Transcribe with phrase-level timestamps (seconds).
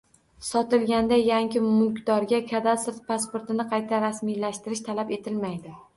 [0.45, 5.81] Sotilganda yangi mulkdorga kadastr pasportini qayta rasmiylashtirish talab etilmaydi